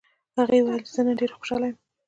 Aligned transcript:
هغې 0.37 0.59
وویل 0.61 0.81
چې 0.87 0.91
نن 0.95 1.05
زه 1.07 1.17
ډېره 1.19 1.35
خوشحاله 1.39 1.65
یم 1.69 1.77